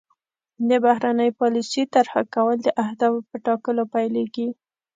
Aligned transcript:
د 0.67 0.69
بهرنۍ 0.83 1.29
پالیسۍ 1.39 1.83
طرح 1.95 2.13
کول 2.33 2.57
د 2.63 2.67
اهدافو 2.83 3.19
په 3.29 3.35
ټاکلو 3.45 3.83
پیلیږي 3.93 4.47